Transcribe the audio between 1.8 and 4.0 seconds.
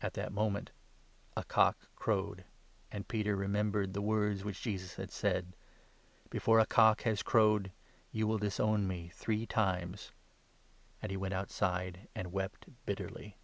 crowed; and Peter remembered the